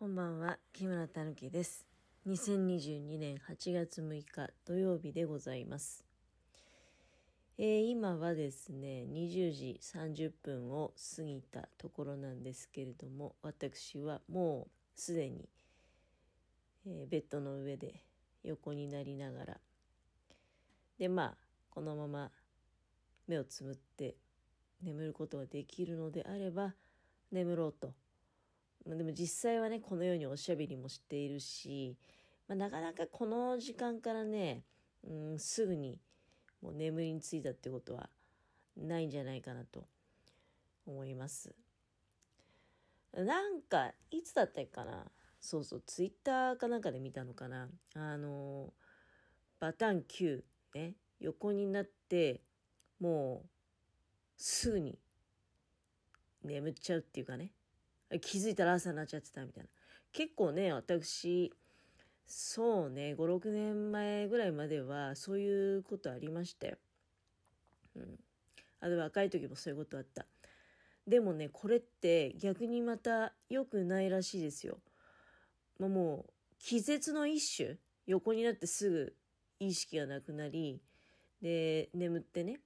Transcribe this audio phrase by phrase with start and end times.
[0.00, 1.84] こんばんは、木村たぬきです。
[2.26, 6.06] 2022年8月6日土曜日でございます。
[7.58, 15.46] えー今はですね、20時30分を過ぎたところなんですけれども、私はもうすでに、
[16.86, 18.02] えーベッドの上で
[18.42, 19.56] 横になりながら、
[20.98, 21.34] で、まあ、
[21.68, 22.30] このまま
[23.28, 24.16] 目をつむって
[24.82, 26.72] 眠ることができるのであれば、
[27.30, 27.92] 眠ろうと
[28.86, 31.96] まあでも実際はね、このようにおしゃべりもしているし、
[32.48, 34.64] まあ、なかなかこの時間からね、
[35.04, 36.00] うん、すぐに
[36.62, 38.08] もう眠りについたってことは
[38.76, 39.86] ないんじゃないかなと
[40.86, 41.54] 思います。
[43.12, 45.10] なんか、いつだったかな？
[45.40, 47.68] そうそう、ツイッターかなんかで見たのかな？
[47.94, 48.72] あの、
[49.58, 50.42] バタン9
[50.74, 52.40] ね、横になって、
[53.00, 53.48] もう、
[54.36, 54.98] すぐに
[56.44, 57.52] 眠っちゃうっていうかね。
[58.18, 59.70] 気づいたら朝になっちゃってたみたいな。
[60.12, 61.52] 結構ね、私、
[62.26, 66.76] そうね、5、6年前ぐらいまではそういうことありましたよ。
[67.96, 68.18] うん。
[68.80, 70.26] あと若い時もそういうことあった。
[71.06, 74.78] でもね、これって逆にまた良くないらしいですよ。
[75.78, 79.14] まあ、もう、気絶の一種、横になってすぐ
[79.58, 80.80] 意識がなくなり、
[81.42, 82.60] で、眠ってね、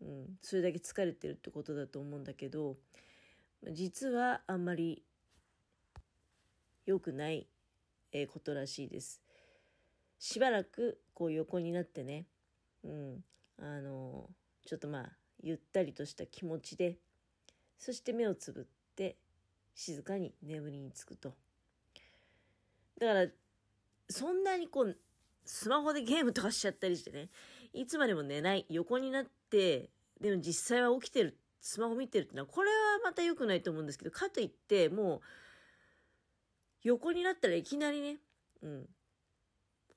[0.00, 2.76] うん、それだけ疲れてるってことだと思うんだけど、
[3.72, 5.02] 実はあんまり
[6.86, 7.46] 良くない
[8.32, 9.20] ことらしいです。
[10.18, 12.26] しばらくこう横になってね、
[12.84, 13.24] うん、
[13.58, 14.28] あの
[14.66, 16.98] ちょっとまあゆったりとした気持ちで、
[17.78, 19.16] そして目をつぶって
[19.74, 21.34] 静かに眠りにつくと。
[23.00, 23.26] だから、
[24.10, 24.96] そんなにこう、
[25.46, 27.30] スマホでゲームとかしちゃったりしてね、
[27.72, 29.88] いつまでも寝ない、横になって、
[30.20, 35.20] でも実際は起きてる、スマホ見てるってのは、これはまた良くないと思うんですけど、かといって、もう、
[36.82, 38.16] 横になったらいきなりね、
[38.62, 38.88] うん、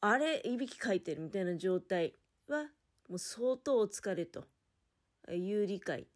[0.01, 2.13] あれ、いびきかいてるみたいな状態
[2.47, 2.63] は、
[3.07, 4.45] もう相当お疲れと
[5.31, 6.07] いう理解、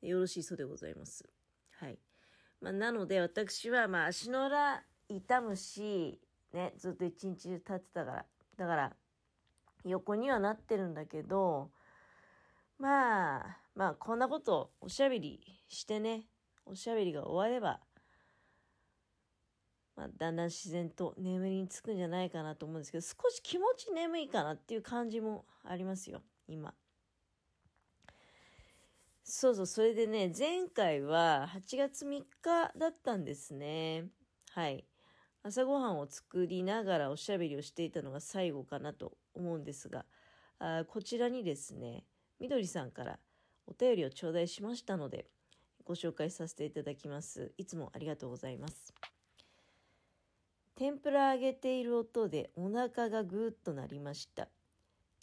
[0.00, 1.28] よろしいそうでございます。
[1.78, 1.98] はい。
[2.60, 6.18] まあ、なので、私は、まあ、足の裏痛むし、
[6.52, 8.26] ね、ずっと一日中立ってたから。
[8.56, 8.96] だから、
[9.84, 11.70] 横にはなってるんだけど、
[12.78, 16.26] まあ、まあ、こんなこと、おしゃべりしてね、
[16.66, 17.80] おしゃべりが終われば、
[19.96, 26.74] まあ、だんだん自然と眠りにつくんじゃないかなと思うんですけど、少し気持ち眠いかなっていう感じもありますよ、今。
[29.24, 32.08] そうそう、それでね、前回は8月3
[32.42, 34.06] 日だったんですね。
[34.50, 34.84] はい。
[35.42, 40.04] 朝ごはんを作りながらおしゃべりをしていたのが最後かなと思うんですが、
[40.58, 42.04] あこちらにですね、
[42.38, 43.18] みどりさんから
[43.72, 45.24] お便りを頂戴しましたので、
[45.84, 47.52] ご紹介させていただきます。
[47.56, 48.92] いつもありがとうございます。
[50.74, 54.48] 天ぷら揚げている音でお腹がぐーっとなりました。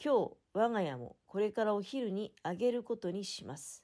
[0.03, 3.83] 今日、我が家もこれからお昼に揚げることにします。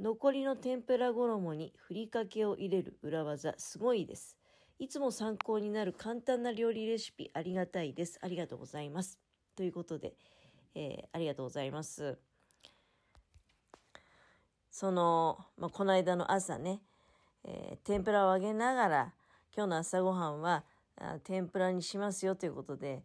[0.00, 4.38] 残りの天ぷら衣にふりかけを入れる裏技、すごいです。
[4.78, 8.18] いつも参考になる簡単な料理レシピありがたいです。
[8.22, 9.18] ありがとうございます。
[9.54, 10.14] ということで、
[10.74, 12.31] えーありがとうございます。
[14.72, 16.80] その、まあ、この間の朝ね、
[17.44, 19.12] えー天ぷらを揚げながら、
[19.54, 20.64] 今日の朝ごはんは
[20.96, 23.02] あ天ぷらにしますよということで、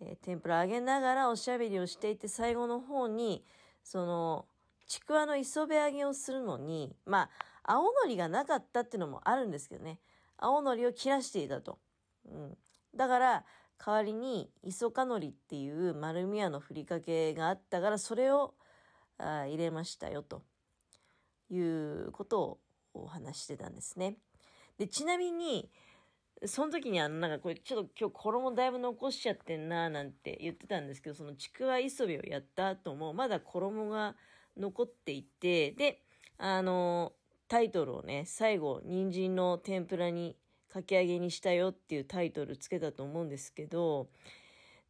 [0.00, 3.44] えー天ぷら揚げながらおしゃべりをしていて、最後の方に、
[3.84, 4.46] その、
[4.86, 7.28] ちくわの磯辺揚げをするのに、ま
[7.64, 9.98] あ、青のりがなかったっていうのもあるんですけどね、
[10.38, 11.78] 青のりを切らしていたと。
[12.26, 12.56] うん。
[12.96, 13.44] だから、
[13.78, 18.54] 代わりに、磯かのりっていう丸宮のふりかけがあったから、それを
[19.18, 20.42] あ入れましたよ、と
[21.50, 22.58] いうことを
[22.94, 24.16] お話してたんですね。
[24.78, 25.70] で、ちなみに、
[26.46, 34.16] その時にあの、なんかこれちょっと今日衣だいぶ残しちゃってんなーなんて言ってたんですけど、そのちくわ磯辺をやった後も、まだ衣が
[34.56, 36.02] 残っていて、で、
[36.38, 37.12] あの、
[37.48, 40.36] タイトルをね、最後、人参の天ぷらに
[40.72, 44.08] かき揚げにしたよっていうタイトルつけたと思うんですけど、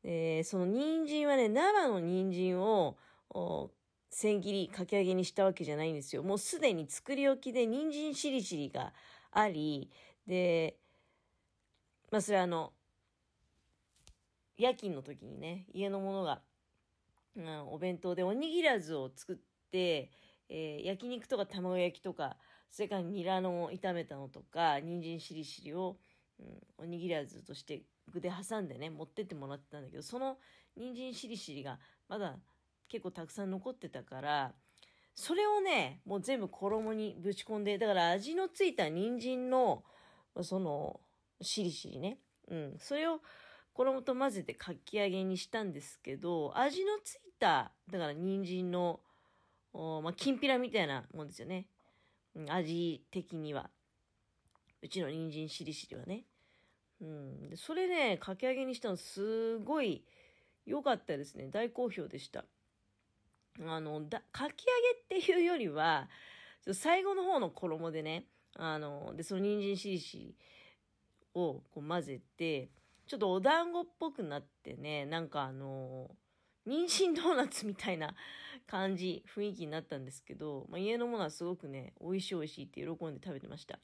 [0.04, 2.96] えーその人参はね、生の人参を、
[4.10, 6.22] 千切りかき揚げにしたわけじゃないんですよ。
[6.22, 8.92] もうすでに作り置きで人参しりしりが
[9.30, 9.90] あり、
[10.26, 10.76] で、
[12.10, 12.72] まあそれはあの、
[14.56, 16.42] 夜勤の時にね、家のものが、
[17.36, 19.36] うん、お弁当でおにぎらずを作っ
[19.70, 20.10] て、
[20.48, 22.36] えー焼肉とか卵焼きとか、
[22.70, 25.96] それからニラの炒めたのとか、人参しりしりを、
[26.40, 26.46] うん、
[26.78, 27.82] おにぎらずとして
[28.12, 30.38] 具で挟んでね、持ってってもらってたんだけど、その
[30.76, 31.78] 人参しりしりが
[32.08, 32.36] まだ
[32.90, 34.52] 結構たくさん残ってたから、
[35.14, 39.84] それをね、もう全部衣にぶち込んで、だから味のついた人参の、
[40.42, 41.00] その、
[41.40, 42.18] しりしりね。
[42.48, 42.76] うん。
[42.78, 43.20] それを
[43.72, 49.00] 衣と混ぜてかき揚げにしたんですけど、味のついた、だから人参の、
[49.72, 51.66] まあ、きんぴらみたいなもんですよね。
[52.34, 53.70] うん、味的には。
[54.82, 56.24] うちの人参しりしりはね。
[57.00, 57.50] うん。
[57.56, 60.04] それね、かき揚げにしたのすごい
[60.66, 61.48] 良かったですね。
[61.48, 62.44] 大好評でした。
[63.58, 64.72] あの、だ、かき揚
[65.10, 66.08] げっていうよりは、
[66.72, 70.36] 最後の方の衣でね、あの、で、その人参しりし
[71.34, 72.68] をこう混ぜて、
[73.06, 76.10] ちょっとお団子っぽくなってね、なんかあの、
[76.66, 78.14] 人参ドーナツみたいな
[78.66, 83.80] 感じ、雰囲気になったんですけど、まあ、家のものはすごくね、美味しい美味しいって喜んで食べてました。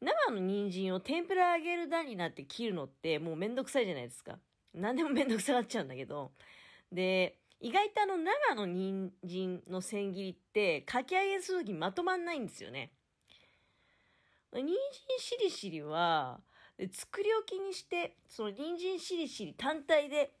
[0.00, 4.40] 生の人参を天ぷら揚げる段になって切るのってもうめんどくさいじゃないですか。
[4.74, 6.32] 何でもめんどくさがっちゃうんだけど。
[6.90, 12.90] で、意外とあの生の人参の千切りってかき揚げするときまとまんないんですよね。
[14.52, 14.74] 人参
[15.18, 16.40] しりしりは、
[16.92, 20.32] 作り置きにして、その人参しりしり単体で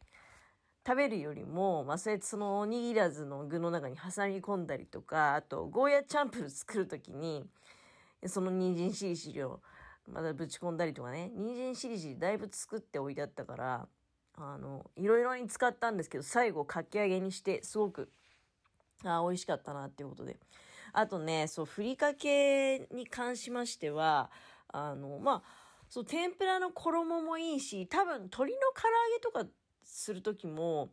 [0.84, 7.46] 食べるよりも、まあ、そうやってそのおにぎらずの具の中に挟み込んだりとか、あと、ゴーヤチャンプル作るときに、
[8.26, 9.60] その人参しりしりを
[10.08, 13.88] まだぶち込んだりとかね、人参しりしりだいぶ作っておいてあったから、
[14.34, 18.10] あの、いろいろに使ったんですけど、最後かき揚げにして、すごく、
[19.04, 20.38] あ美味しかったなっていうことで。
[20.92, 24.30] あとね、そう、ふりかけに関しましては、
[24.68, 29.44] あの、まあ、そう、天ぷらの衣もいいし、多分鶏の唐揚げとか
[29.84, 30.90] する時も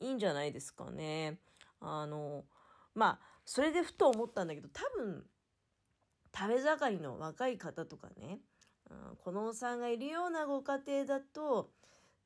[0.00, 1.38] いいんじゃないですかね。
[1.80, 2.44] あの、
[2.94, 5.26] まあ、それでふと思ったんだけど、多分、
[6.36, 8.40] 食べ盛りの若い方とかね、
[9.22, 11.70] このおさんがいるようなご家庭だと、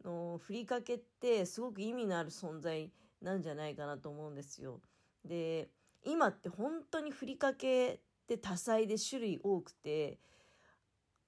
[0.05, 4.81] のふりかけってすごく意味のある存在なんじゃないかなと思うんですよ。
[5.25, 5.71] で
[6.05, 10.19] 今って本当にふりかけって多彩で種類多くて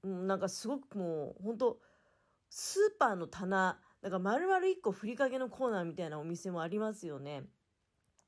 [0.03, 1.79] なんかすごくもう本当
[2.49, 7.45] スーパーの棚だから丸々1個ふりかけのコーナーみたいなお店もありますよね。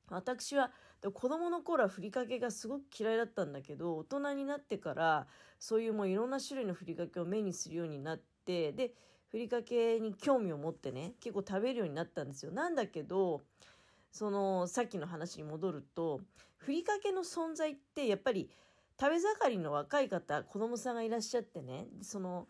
[0.09, 0.71] 私は
[1.13, 5.27] 子供の頃はふりかけがすごく嫌いだったんだけど大人になってから
[5.59, 8.93] そういうもういろんな種類のふりかけを目にするようになってで
[9.33, 12.51] ふりかけに興味を持ってね結構食べるようになったんですよ。
[12.51, 13.41] なんだけど
[14.11, 16.21] そのさっきの話に戻ると
[16.57, 18.51] ふりかけの存在ってやっぱり
[19.01, 22.47] 食べ盛りの若い方子供さんがいらっしゃってねその、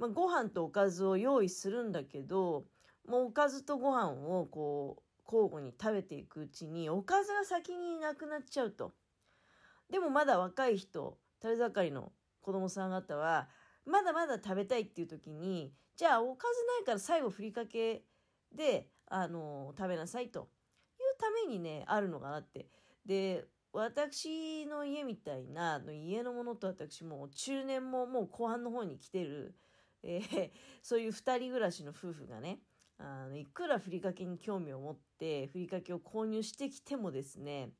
[0.00, 2.64] まあ、ご飯とおかずを用意するんだけど
[3.06, 8.92] もうおかずとご飯をこう交互に食べていくうちにおかずが先になくなっちゃうと。
[9.90, 13.50] でもまだ若い人食べ盛りの子供さん方は
[13.84, 18.04] まだまだ食べたいっていう時にじゃあおかずないから最後ふりかけ
[18.52, 20.48] で、あの食べなさいと
[20.98, 22.66] いうためにねあるのかなって。
[23.04, 23.44] で
[23.74, 29.56] 私の家みたいな家のものと私も中年ももう後半の方に来てる、
[30.04, 30.50] えー、
[30.80, 32.60] そういう2人暮らしの夫婦がね
[32.98, 37.72] あのいくらふりかけに興味を持ってふりかけを購入してきてもですね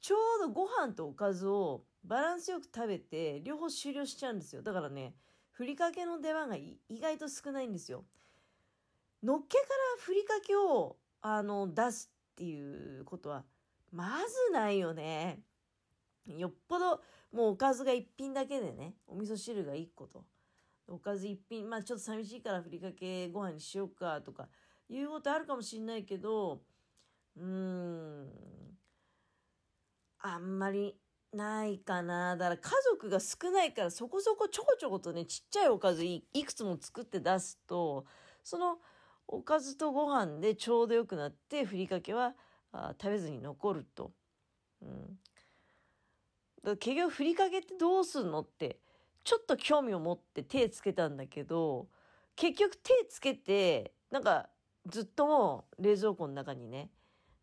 [0.00, 5.14] ちょうどご飯とおかずをバランスよく食べて両方終了しちゃうんですよだからね
[5.56, 8.04] ふりかけの出番が意外と少ないんですよ。
[9.22, 13.42] のっけからふりかけをあの出すっていうことは
[13.90, 15.40] まずないよね。
[16.26, 17.00] よっぽど
[17.32, 20.26] もうおかずが1品だけでねお味噌汁が1個と
[20.88, 24.48] おかず1品まあちょっと寂しいからふりかけご飯にしようかとか
[24.90, 26.60] いうことあるかもしんないけど
[27.34, 28.28] うーん
[30.18, 30.98] あんまり
[31.32, 32.36] ないかな。
[32.36, 38.06] だから家族が少ないからそこそこちょこちょことね、ちっちゃいおかずいくつも作って出すと、
[38.42, 38.78] その
[39.28, 42.34] おかずとご飯でちょうどよくなって、ふりかけは
[42.72, 44.12] あ食べずに残ると。
[44.82, 45.18] うん。
[46.62, 48.80] だ結局ふりかけってどうすんのって、
[49.24, 51.88] ちょっと興味を持って手つけたんだけど、
[52.36, 54.48] 結局手つけて、なんか
[54.86, 56.90] ずっともう冷蔵庫の中にね、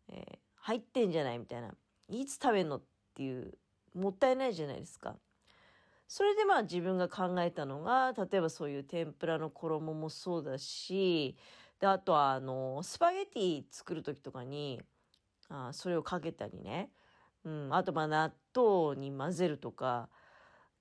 [0.08, 1.74] えー、入ってんじゃないみたいな。
[2.08, 2.82] いつ食べんのっ
[3.14, 3.54] ていう
[3.94, 5.16] もったいないじゃないですか。
[6.06, 11.36] それでまあ自分が考えたのが、例えばそういう天ぷらの衣もそうだし、
[11.80, 14.80] で、あとはあの、スパゲティ作る時とかに、
[15.48, 16.90] あそれをかけたりね。
[17.44, 20.08] うん、あとまあ納豆に混ぜるとか、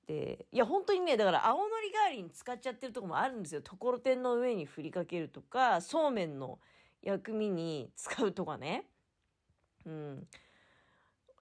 [0.08, 3.62] で、いや本当にね、だから青のり代わりに使っちゃってるとこもあるんですよ。
[3.62, 6.60] ところてんの上に振りかけるとか、そうめんの
[7.02, 8.86] 薬味に使うとかね。
[9.86, 10.28] うん。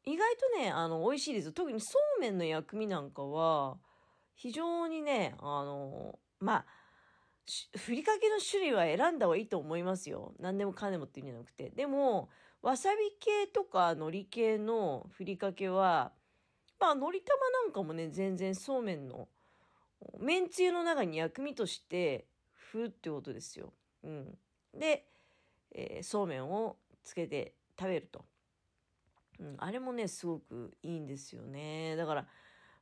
[0.04, 3.78] 意外とね、あの、美味しいです特にそうめんの薬味なんかは、
[4.34, 6.66] 非常にね、あの、まあ、
[7.76, 10.34] ふりかけの種類は選んだ方がいいと思いますよ。
[10.38, 11.70] 何でもかんでもっていうんじゃなくて。
[11.70, 12.30] でも、
[12.62, 16.12] わさび系とか海苔系のふりかけは、
[16.78, 19.28] まあ、海苔玉なんかもね、全然そうめんの
[20.18, 23.72] めんつゆの中に薬味としてふうってことですよ。
[24.02, 24.38] うん。
[24.74, 25.06] で、
[25.72, 28.24] えー、そうめんをつけて食べると。
[29.38, 31.96] うん、あれもね、すごくいいんですよね。
[31.96, 32.26] だから、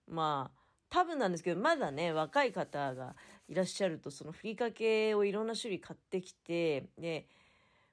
[0.09, 3.15] まあ、多分なんですけど、まだね、若い方が
[3.49, 7.27] いらっしゃると、そのふりかけをいろんな種類買ってきて、で、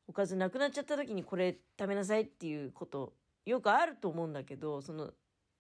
[0.08, 3.14] おかずなくなっちゃった時にこれ食べなさいっていうこと
[3.46, 5.12] よくあると思うんだけどその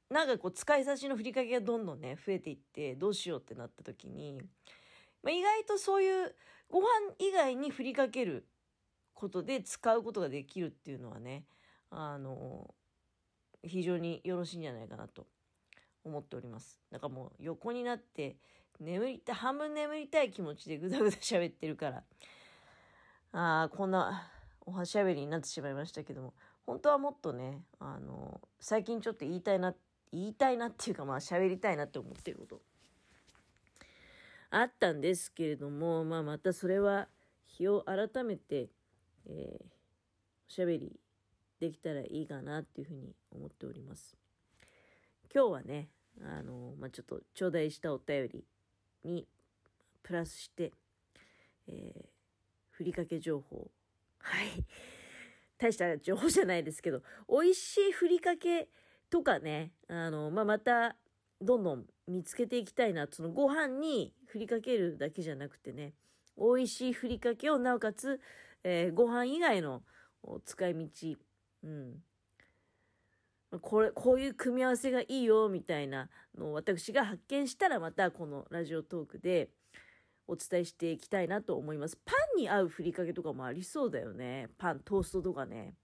[0.09, 4.39] なんかこう使い差しのふりかけがどんどんね増えていってどうしようってなった時に、
[5.21, 6.33] まあ、意外とそういう
[6.69, 6.87] ご飯
[7.19, 8.45] 以外にふりかける
[9.13, 11.43] ことで使うことができるっていうのはね
[11.89, 12.73] あの
[13.63, 15.25] 非常によろしいんじゃないかなと
[16.03, 16.79] 思っております。
[16.91, 18.37] だからもう横になって
[18.79, 22.03] 眠りた半分眠りたい気持ちでぐだぐだ喋ってるから
[23.31, 24.29] ああこんな
[24.65, 26.33] おはしゃべりになってしまいましたけども
[26.65, 29.73] 本当はもっとねあの最近ちょっと言いたいな
[30.11, 32.61] 言いたいなっていうかまあ喋りたいなって思ってること
[34.49, 37.07] あったんですけれども、まあ、またそれは
[37.47, 38.69] 日を改めて、
[39.25, 40.97] えー、おしゃべり
[41.59, 44.15] できたらいいかなっていうふうに思っております。
[45.33, 45.89] 今日はね、
[46.21, 48.45] あのまあ、ちょっと頂戴したお便り
[49.03, 49.27] に
[50.03, 50.71] プラスして、
[51.67, 52.05] えー、
[52.71, 53.69] ふりかけ情報。
[54.19, 54.65] はい。
[55.57, 58.69] 大した情報じゃないですけど、美味しいふりかけ
[59.09, 60.95] とかね、あの、まあ、また、
[61.41, 63.07] どんどん見つけていきたいな。
[63.11, 65.93] そのご飯にふりかけるだけじゃなくてね、
[66.37, 68.19] 美味しいふりかけをなおかつ、
[68.63, 69.83] えー、ご飯以外の
[70.45, 70.87] 使い道、
[71.67, 73.59] うん。
[73.61, 79.49] これ、こういう組み合わせがいいよ、みたいなのを私が発見したらまたこのラジオトークで
[80.27, 81.97] お伝えしていきたいなと思います。
[81.97, 84.49] パンに合うふりかけとかもありそうだよね。
[84.57, 85.75] パン、トーストとかね。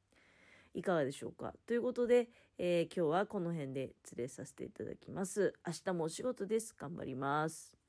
[0.74, 5.54] いかがでしょうかということで、えー、今日はこの辺で失礼させていただきます。
[5.66, 6.74] 明日もお仕事です。
[6.76, 7.83] 頑張ります。